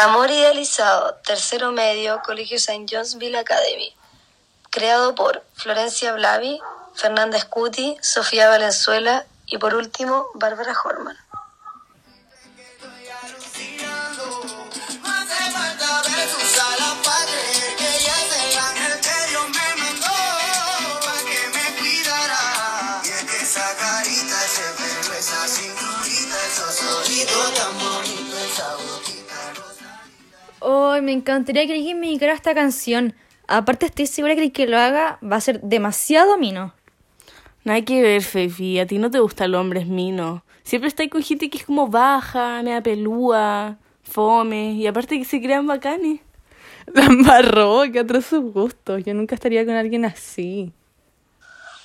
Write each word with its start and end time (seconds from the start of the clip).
Amor 0.00 0.30
Idealizado, 0.30 1.16
tercero 1.26 1.72
medio, 1.72 2.22
Colegio 2.24 2.56
St. 2.56 2.86
Johnsville 2.88 3.36
Academy. 3.36 3.92
Creado 4.70 5.16
por 5.16 5.42
Florencia 5.54 6.12
Blavi, 6.12 6.60
Fernanda 6.94 7.36
Scuti, 7.40 7.96
Sofía 8.00 8.48
Valenzuela 8.48 9.26
y 9.46 9.58
por 9.58 9.74
último, 9.74 10.28
Bárbara 10.34 10.72
Horman. 10.84 11.16
Oh, 30.60 30.96
me 31.02 31.12
encantaría 31.12 31.66
que 31.66 31.74
alguien 31.74 32.00
me 32.00 32.06
dedicara 32.06 32.32
a 32.32 32.36
esta 32.36 32.54
canción. 32.54 33.14
Aparte 33.46 33.86
estoy 33.86 34.06
segura 34.06 34.34
que 34.34 34.44
el 34.44 34.52
que 34.52 34.66
lo 34.66 34.78
haga 34.78 35.18
va 35.22 35.36
a 35.36 35.40
ser 35.40 35.60
demasiado 35.62 36.36
mino. 36.36 36.74
Nada 37.64 37.82
que 37.82 38.02
ver, 38.02 38.22
Fefi. 38.22 38.78
A 38.78 38.86
ti 38.86 38.98
no 38.98 39.10
te 39.10 39.20
gusta 39.20 39.44
el 39.44 39.54
hombre 39.54 39.84
mino. 39.84 40.44
Siempre 40.62 40.88
está 40.88 41.08
con 41.08 41.22
gente 41.22 41.48
que 41.48 41.58
es 41.58 41.64
como 41.64 41.88
baja, 41.88 42.62
media 42.62 42.82
pelúa, 42.82 43.78
fome. 44.02 44.72
Y 44.72 44.86
aparte 44.86 45.18
que 45.18 45.24
se 45.24 45.40
crean 45.40 45.66
bacanes. 45.66 46.20
La 46.94 47.04
embarró, 47.04 47.82
que 47.92 48.00
otros 48.00 48.26
sus 48.26 48.52
gustos. 48.52 49.04
Yo 49.04 49.14
nunca 49.14 49.34
estaría 49.34 49.64
con 49.64 49.74
alguien 49.74 50.04
así. 50.04 50.72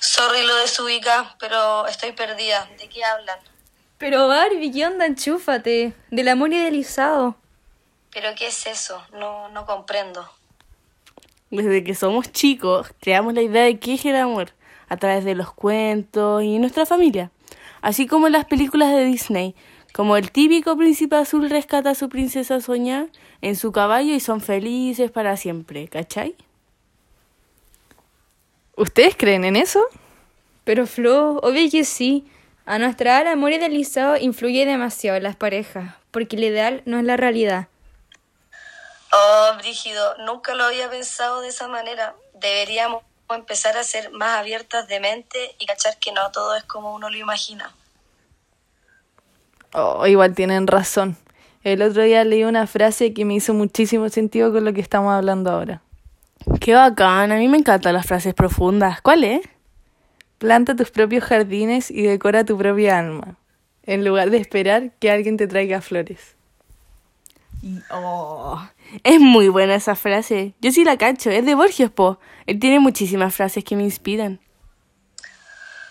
Sorry 0.00 0.46
lo 0.46 0.56
desubica, 0.56 1.34
pero 1.40 1.86
estoy 1.86 2.12
perdida. 2.12 2.68
¿De 2.78 2.88
qué 2.88 3.04
hablan? 3.04 3.38
Pero 3.98 4.28
Barbie, 4.28 4.70
¿qué 4.70 4.86
onda? 4.86 5.06
Enchúfate. 5.06 5.94
Del 6.10 6.28
amor 6.28 6.52
idealizado. 6.52 7.36
¿Pero 8.14 8.28
qué 8.38 8.46
es 8.46 8.66
eso? 8.66 9.02
No, 9.12 9.48
no 9.48 9.66
comprendo. 9.66 10.24
Desde 11.50 11.82
que 11.82 11.96
somos 11.96 12.30
chicos, 12.30 12.86
creamos 13.00 13.34
la 13.34 13.42
idea 13.42 13.64
de 13.64 13.78
qué 13.78 13.94
es 13.94 14.04
el 14.04 14.16
amor, 14.16 14.52
a 14.88 14.96
través 14.96 15.24
de 15.24 15.34
los 15.34 15.52
cuentos 15.52 16.42
y 16.44 16.58
nuestra 16.60 16.86
familia, 16.86 17.32
así 17.82 18.06
como 18.06 18.28
en 18.28 18.32
las 18.32 18.44
películas 18.44 18.92
de 18.92 19.04
Disney, 19.04 19.56
como 19.92 20.16
el 20.16 20.30
típico 20.30 20.76
príncipe 20.76 21.16
azul 21.16 21.50
rescata 21.50 21.90
a 21.90 21.94
su 21.94 22.08
princesa 22.08 22.60
soñada 22.60 23.08
en 23.42 23.56
su 23.56 23.72
caballo 23.72 24.14
y 24.14 24.20
son 24.20 24.40
felices 24.40 25.10
para 25.10 25.36
siempre, 25.36 25.88
¿cachai? 25.88 26.36
¿Ustedes 28.76 29.16
creen 29.16 29.44
en 29.44 29.56
eso? 29.56 29.84
Pero 30.64 30.86
Flo, 30.86 31.38
obvio 31.38 31.70
que 31.70 31.84
sí. 31.84 32.24
A 32.66 32.78
nuestra 32.78 33.10
edad 33.10 33.22
el 33.22 33.28
amor 33.28 33.52
idealizado 33.52 34.16
influye 34.16 34.66
demasiado 34.66 35.16
en 35.16 35.24
las 35.24 35.36
parejas, 35.36 35.94
porque 36.10 36.36
el 36.36 36.44
ideal 36.44 36.82
no 36.86 36.98
es 36.98 37.04
la 37.04 37.16
realidad. 37.16 37.68
Oh, 39.16 39.56
Brígido, 39.58 40.16
nunca 40.26 40.56
lo 40.56 40.64
había 40.64 40.90
pensado 40.90 41.40
de 41.40 41.48
esa 41.48 41.68
manera. 41.68 42.16
Deberíamos 42.34 43.04
empezar 43.30 43.76
a 43.76 43.84
ser 43.84 44.10
más 44.10 44.40
abiertas 44.40 44.88
de 44.88 44.98
mente 44.98 45.54
y 45.60 45.66
cachar 45.66 45.96
que 45.98 46.10
no 46.10 46.32
todo 46.32 46.56
es 46.56 46.64
como 46.64 46.92
uno 46.92 47.08
lo 47.08 47.16
imagina. 47.16 47.72
Oh, 49.72 50.04
igual 50.06 50.34
tienen 50.34 50.66
razón. 50.66 51.16
El 51.62 51.82
otro 51.82 52.02
día 52.02 52.24
leí 52.24 52.42
una 52.42 52.66
frase 52.66 53.14
que 53.14 53.24
me 53.24 53.34
hizo 53.34 53.54
muchísimo 53.54 54.08
sentido 54.08 54.52
con 54.52 54.64
lo 54.64 54.72
que 54.72 54.80
estamos 54.80 55.12
hablando 55.12 55.50
ahora. 55.50 55.80
Qué 56.60 56.74
bacán, 56.74 57.30
a 57.30 57.36
mí 57.36 57.46
me 57.46 57.58
encantan 57.58 57.94
las 57.94 58.06
frases 58.06 58.34
profundas. 58.34 59.00
¿Cuál 59.00 59.22
es? 59.22 59.40
Planta 60.38 60.74
tus 60.74 60.90
propios 60.90 61.22
jardines 61.22 61.88
y 61.90 62.02
decora 62.02 62.44
tu 62.44 62.58
propia 62.58 62.98
alma, 62.98 63.36
en 63.84 64.04
lugar 64.04 64.30
de 64.30 64.38
esperar 64.38 64.90
que 64.98 65.12
alguien 65.12 65.36
te 65.36 65.46
traiga 65.46 65.80
flores. 65.80 66.34
Oh, 67.90 68.60
es 69.02 69.20
muy 69.20 69.48
buena 69.48 69.76
esa 69.76 69.94
frase. 69.94 70.54
Yo 70.60 70.70
sí 70.70 70.84
la 70.84 70.98
cacho, 70.98 71.30
es 71.30 71.46
de 71.46 71.54
Borges, 71.54 71.90
po. 71.90 72.18
Él 72.46 72.58
tiene 72.58 72.78
muchísimas 72.78 73.34
frases 73.34 73.64
que 73.64 73.76
me 73.76 73.84
inspiran. 73.84 74.40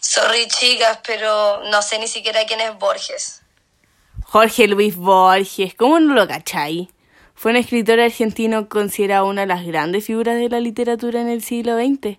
Sorry, 0.00 0.46
chicas, 0.48 1.00
pero 1.06 1.62
no 1.70 1.80
sé 1.80 1.98
ni 1.98 2.06
siquiera 2.06 2.44
quién 2.46 2.60
es 2.60 2.78
Borges. 2.78 3.42
Jorge 4.24 4.68
Luis 4.68 4.96
Borges, 4.96 5.74
¿cómo 5.74 6.00
no 6.00 6.14
lo 6.14 6.28
cachai? 6.28 6.90
Fue 7.34 7.50
un 7.52 7.56
escritor 7.56 7.98
argentino 8.00 8.68
considerado 8.68 9.26
una 9.26 9.42
de 9.42 9.46
las 9.46 9.64
grandes 9.64 10.04
figuras 10.04 10.36
de 10.36 10.48
la 10.48 10.60
literatura 10.60 11.20
en 11.20 11.28
el 11.28 11.42
siglo 11.42 11.76
XX. 11.76 12.18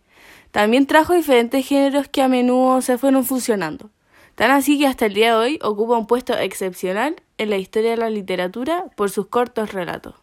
También 0.52 0.88
trajo 0.88 1.14
diferentes 1.14 1.68
géneros 1.68 2.08
que 2.08 2.22
a 2.22 2.28
menudo 2.28 2.82
se 2.82 2.98
fueron 2.98 3.24
fusionando. 3.26 3.92
Tan 4.36 4.52
así 4.52 4.80
que 4.80 4.88
hasta 4.88 5.06
el 5.06 5.14
día 5.14 5.28
de 5.28 5.36
hoy 5.36 5.60
ocupa 5.62 5.98
un 5.98 6.08
puesto 6.08 6.38
excepcional 6.38 7.22
en 7.38 7.50
la 7.50 7.58
historia 7.58 7.92
de 7.92 7.98
la 7.98 8.10
literatura 8.10 8.86
por 8.96 9.10
sus 9.10 9.28
cortos 9.28 9.74
relatos. 9.74 10.16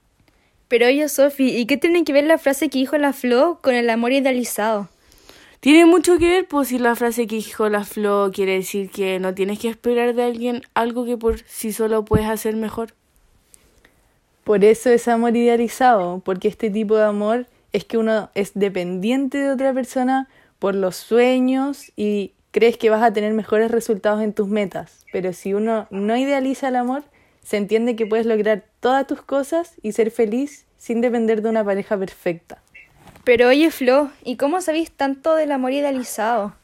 Pero 0.69 0.87
oye, 0.87 1.09
Sofi, 1.09 1.57
¿y 1.57 1.67
qué 1.67 1.77
tiene 1.77 2.05
que 2.05 2.13
ver 2.13 2.25
la 2.25 2.39
frase 2.39 2.71
que 2.71 2.79
dijo 2.79 2.97
la 2.97 3.13
Flo 3.13 3.59
con 3.63 3.75
el 3.75 3.91
amor 3.91 4.13
idealizado? 4.13 4.89
Tiene 5.61 5.85
mucho 5.87 6.19
que 6.19 6.29
ver, 6.29 6.49
pues 6.49 6.69
si 6.69 6.79
la 6.79 6.97
frase 6.97 7.27
que 7.27 7.37
dijo 7.37 7.69
la 7.69 7.85
Flo 7.85 8.31
quiere 8.35 8.55
decir 8.55 8.91
que 8.91 9.21
no 9.21 9.35
tienes 9.35 9.59
que 9.59 9.69
esperar 9.69 10.15
de 10.15 10.25
alguien 10.25 10.63
algo 10.75 11.05
que 11.05 11.17
por 11.17 11.41
sí 11.41 11.73
solo 11.73 12.05
puedes 12.05 12.27
hacer 12.27 12.57
mejor. 12.57 12.95
Por 14.45 14.65
eso 14.65 14.91
es 14.91 15.07
amor 15.07 15.37
idealizado, 15.37 16.21
porque 16.25 16.49
este 16.49 16.69
tipo 16.69 16.97
de 16.97 17.05
amor 17.05 17.47
es 17.73 17.85
que 17.85 17.99
uno 17.99 18.31
es 18.35 18.53
dependiente 18.55 19.39
de 19.39 19.51
otra 19.51 19.73
persona 19.73 20.29
por 20.59 20.75
los 20.75 20.97
sueños 20.97 21.93
y 21.97 22.33
crees 22.53 22.77
que 22.77 22.91
vas 22.91 23.03
a 23.03 23.13
tener 23.13 23.33
mejores 23.33 23.71
resultados 23.71 24.23
en 24.23 24.33
tus 24.33 24.47
metas. 24.47 25.05
Pero 25.11 25.33
si 25.33 25.55
uno 25.55 25.89
no 25.91 26.17
idealiza 26.17 26.69
el 26.69 26.77
amor, 26.77 27.03
se 27.43 27.57
entiende 27.57 27.97
que 27.97 28.07
puedes 28.07 28.27
lograr 28.27 28.65
todas 28.79 29.07
tus 29.07 29.21
cosas 29.23 29.75
y 29.83 29.93
ser 29.93 30.13
feliz 30.13 30.67
sin 30.77 31.01
depender 31.01 31.43
de 31.43 31.49
una 31.49 31.65
pareja 31.65 31.99
perfecta. 31.99 32.63
Pero 33.25 33.49
oye, 33.49 33.71
Flo, 33.71 34.11
¿y 34.25 34.37
cómo 34.37 34.61
sabéis 34.61 34.93
tanto 34.93 35.35
del 35.35 35.53
amor 35.53 35.73
idealizado? 35.73 36.55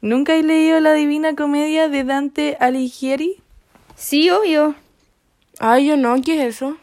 ¿Nunca 0.00 0.34
he 0.34 0.42
leído 0.42 0.80
la 0.80 0.94
Divina 0.94 1.34
Comedia 1.34 1.88
de 1.88 2.04
Dante 2.04 2.56
Alighieri? 2.58 3.42
Sí, 3.94 4.30
obvio. 4.30 4.74
Ay, 5.58 5.88
yo 5.88 5.96
no, 5.98 6.20
¿qué 6.22 6.40
es 6.40 6.56
eso? 6.56 6.78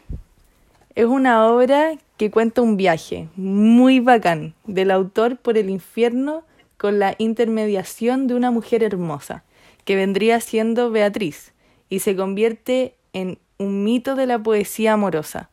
Es 0.94 1.06
una 1.06 1.46
obra 1.46 1.94
que 2.16 2.30
cuenta 2.30 2.62
un 2.62 2.76
viaje 2.76 3.28
muy 3.34 3.98
bacán 3.98 4.54
del 4.64 4.92
autor 4.92 5.36
por 5.36 5.58
el 5.58 5.68
infierno 5.70 6.44
con 6.78 6.98
la 6.98 7.14
intermediación 7.18 8.26
de 8.26 8.34
una 8.34 8.50
mujer 8.50 8.82
hermosa, 8.82 9.44
que 9.84 9.96
vendría 9.96 10.40
siendo 10.40 10.90
Beatriz, 10.90 11.52
y 11.90 11.98
se 11.98 12.16
convierte 12.16 12.94
en 13.12 13.38
un 13.58 13.84
mito 13.84 14.14
de 14.14 14.26
la 14.26 14.38
poesía 14.38 14.94
amorosa. 14.94 15.50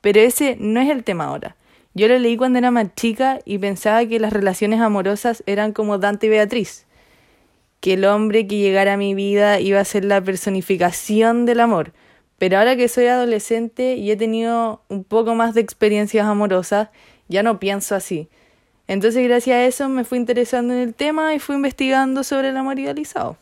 Pero 0.00 0.20
ese 0.20 0.56
no 0.58 0.80
es 0.80 0.88
el 0.90 1.04
tema 1.04 1.24
ahora. 1.24 1.56
Yo 1.94 2.08
lo 2.08 2.18
leí 2.18 2.36
cuando 2.36 2.58
era 2.58 2.70
más 2.70 2.94
chica 2.94 3.40
y 3.44 3.58
pensaba 3.58 4.04
que 4.06 4.18
las 4.18 4.32
relaciones 4.32 4.80
amorosas 4.80 5.42
eran 5.46 5.72
como 5.72 5.98
Dante 5.98 6.26
y 6.26 6.30
Beatriz, 6.30 6.86
que 7.80 7.94
el 7.94 8.04
hombre 8.04 8.46
que 8.46 8.58
llegara 8.58 8.94
a 8.94 8.96
mi 8.96 9.14
vida 9.14 9.60
iba 9.60 9.80
a 9.80 9.84
ser 9.84 10.04
la 10.04 10.20
personificación 10.20 11.46
del 11.46 11.60
amor. 11.60 11.92
Pero 12.38 12.58
ahora 12.58 12.76
que 12.76 12.88
soy 12.88 13.06
adolescente 13.06 13.94
y 13.94 14.10
he 14.10 14.16
tenido 14.16 14.82
un 14.88 15.04
poco 15.04 15.34
más 15.34 15.54
de 15.54 15.60
experiencias 15.60 16.26
amorosas, 16.26 16.88
ya 17.28 17.42
no 17.42 17.58
pienso 17.60 17.94
así. 17.94 18.28
Entonces 18.86 19.26
gracias 19.26 19.56
a 19.56 19.64
eso 19.64 19.88
me 19.88 20.04
fui 20.04 20.18
interesando 20.18 20.74
en 20.74 20.80
el 20.80 20.94
tema 20.94 21.34
y 21.34 21.38
fui 21.38 21.56
investigando 21.56 22.22
sobre 22.22 22.50
el 22.50 22.56
amor 22.56 22.78
idealizado. 22.78 23.38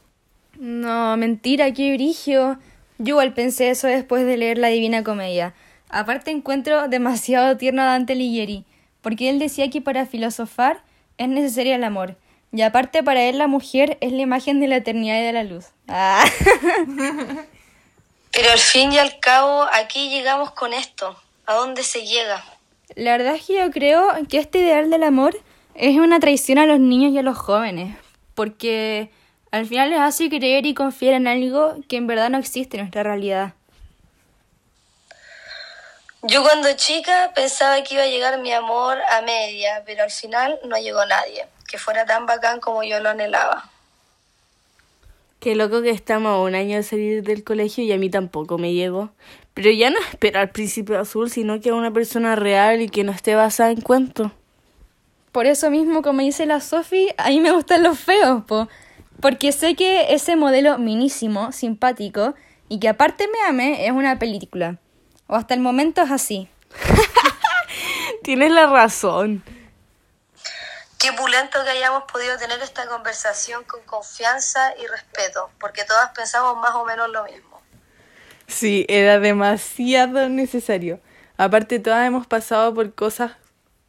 No, 0.58 1.16
mentira, 1.16 1.72
qué 1.72 1.94
brigio. 1.94 2.58
Yo 2.98 3.14
igual 3.14 3.34
pensé 3.34 3.70
eso 3.70 3.88
después 3.88 4.24
de 4.24 4.36
leer 4.36 4.58
La 4.58 4.68
Divina 4.68 5.02
Comedia. 5.02 5.54
Aparte 5.88 6.30
encuentro 6.30 6.88
demasiado 6.88 7.56
tierno 7.56 7.82
a 7.82 7.86
Dante 7.86 8.12
Alighieri, 8.12 8.64
porque 9.00 9.28
él 9.28 9.38
decía 9.38 9.68
que 9.70 9.80
para 9.80 10.06
filosofar 10.06 10.82
es 11.18 11.28
necesario 11.28 11.74
el 11.74 11.84
amor. 11.84 12.16
Y 12.52 12.62
aparte 12.62 13.02
para 13.02 13.22
él 13.24 13.38
la 13.38 13.46
mujer 13.46 13.98
es 14.00 14.12
la 14.12 14.22
imagen 14.22 14.60
de 14.60 14.68
la 14.68 14.76
eternidad 14.76 15.18
y 15.18 15.24
de 15.24 15.32
la 15.32 15.44
luz. 15.44 15.66
Ah. 15.88 16.24
Pero 18.32 18.50
al 18.50 18.58
fin 18.58 18.92
y 18.92 18.98
al 18.98 19.18
cabo, 19.20 19.66
aquí 19.72 20.10
llegamos 20.10 20.52
con 20.52 20.72
esto. 20.72 21.16
¿A 21.46 21.54
dónde 21.54 21.82
se 21.82 22.06
llega? 22.06 22.42
La 22.94 23.12
verdad 23.12 23.34
es 23.34 23.46
que 23.46 23.58
yo 23.58 23.70
creo 23.70 24.08
que 24.28 24.38
este 24.38 24.58
ideal 24.58 24.90
del 24.90 25.02
amor 25.02 25.36
es 25.74 25.96
una 25.96 26.20
traición 26.20 26.58
a 26.58 26.66
los 26.66 26.78
niños 26.78 27.12
y 27.12 27.18
a 27.18 27.22
los 27.22 27.38
jóvenes, 27.38 27.96
porque 28.34 29.10
al 29.50 29.66
final 29.66 29.90
les 29.90 30.00
hace 30.00 30.28
creer 30.28 30.66
y 30.66 30.74
confiar 30.74 31.14
en 31.14 31.26
algo 31.26 31.76
que 31.88 31.96
en 31.96 32.06
verdad 32.06 32.30
no 32.30 32.38
existe 32.38 32.76
en 32.76 32.82
nuestra 32.82 33.02
realidad. 33.02 33.54
Yo 36.24 36.42
cuando 36.42 36.72
chica 36.74 37.32
pensaba 37.34 37.82
que 37.82 37.94
iba 37.94 38.04
a 38.04 38.06
llegar 38.06 38.38
mi 38.38 38.52
amor 38.52 38.98
a 39.10 39.22
media, 39.22 39.82
pero 39.84 40.04
al 40.04 40.10
final 40.10 40.60
no 40.64 40.76
llegó 40.76 41.04
nadie, 41.06 41.46
que 41.66 41.78
fuera 41.78 42.06
tan 42.06 42.26
bacán 42.26 42.60
como 42.60 42.84
yo 42.84 43.00
lo 43.00 43.10
anhelaba. 43.10 43.71
Qué 45.42 45.56
loco 45.56 45.82
que 45.82 45.90
estamos 45.90 46.30
a 46.30 46.38
un 46.38 46.54
año 46.54 46.76
de 46.76 46.84
salir 46.84 47.24
del 47.24 47.42
colegio 47.42 47.82
y 47.82 47.90
a 47.90 47.98
mí 47.98 48.08
tampoco 48.08 48.58
me 48.58 48.74
llegó. 48.74 49.10
Pero 49.54 49.72
ya 49.72 49.90
no 49.90 49.98
espero 50.08 50.38
al 50.38 50.50
príncipe 50.50 50.96
azul, 50.96 51.30
sino 51.30 51.60
que 51.60 51.70
a 51.70 51.74
una 51.74 51.92
persona 51.92 52.36
real 52.36 52.80
y 52.80 52.88
que 52.88 53.02
no 53.02 53.10
esté 53.10 53.34
basada 53.34 53.72
en 53.72 53.80
cuentos. 53.80 54.30
Por 55.32 55.46
eso 55.46 55.68
mismo, 55.68 56.00
como 56.00 56.20
dice 56.20 56.46
la 56.46 56.60
Sofi, 56.60 57.08
a 57.16 57.30
mí 57.30 57.40
me 57.40 57.50
gustan 57.50 57.82
los 57.82 57.98
feos, 57.98 58.44
po. 58.44 58.68
Porque 59.20 59.50
sé 59.50 59.74
que 59.74 60.14
ese 60.14 60.36
modelo 60.36 60.78
minísimo, 60.78 61.50
simpático 61.50 62.36
y 62.68 62.78
que 62.78 62.88
aparte 62.88 63.26
me 63.26 63.40
ame 63.48 63.84
es 63.84 63.90
una 63.90 64.20
película. 64.20 64.78
O 65.26 65.34
hasta 65.34 65.54
el 65.54 65.60
momento 65.60 66.02
es 66.02 66.12
así. 66.12 66.46
Tienes 68.22 68.52
la 68.52 68.68
razón. 68.68 69.42
Que 71.32 71.70
hayamos 71.70 72.04
podido 72.12 72.36
tener 72.36 72.60
esta 72.60 72.86
conversación 72.86 73.64
con 73.64 73.80
confianza 73.84 74.74
y 74.76 74.86
respeto, 74.86 75.50
porque 75.58 75.84
todas 75.84 76.10
pensamos 76.14 76.56
más 76.58 76.74
o 76.74 76.84
menos 76.84 77.08
lo 77.08 77.24
mismo. 77.24 77.62
Sí, 78.46 78.84
era 78.86 79.18
demasiado 79.18 80.28
necesario. 80.28 81.00
Aparte, 81.38 81.78
todas 81.78 82.06
hemos 82.06 82.26
pasado 82.26 82.74
por 82.74 82.94
cosas 82.94 83.32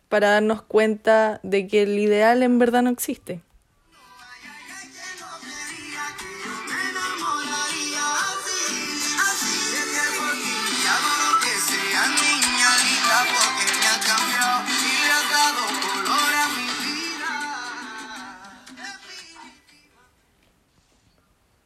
para 0.07 0.29
darnos 0.29 0.61
cuenta 0.61 1.41
de 1.43 1.67
que 1.67 1.83
el 1.83 1.99
ideal 1.99 2.43
en 2.43 2.59
verdad 2.59 2.81
no 2.81 2.91
existe. 2.91 3.41